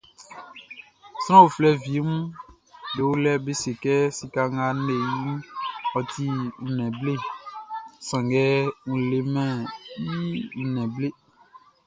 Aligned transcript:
Sran 1.23 1.45
uflɛ 1.47 1.69
wieʼm 1.85 2.11
be 2.93 3.01
o 3.09 3.13
lɛʼn, 3.23 3.41
be 3.45 3.51
se 3.61 3.71
kɛ 3.83 3.95
sika 4.17 4.41
nga 4.53 4.65
n 4.75 4.77
le 4.87 4.95
iʼn, 5.07 5.33
ɔ 5.97 5.99
ti 6.11 6.25
nnɛn 6.67 6.89
ngble, 6.91 7.13
sanngɛ 8.07 8.45
n 8.91 8.95
lemɛn 9.09 9.53
i 10.59 10.63
nnɛn 10.67 10.85
ngble. 10.89 11.07